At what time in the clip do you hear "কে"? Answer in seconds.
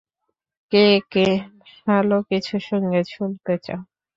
0.71-0.83, 1.11-1.27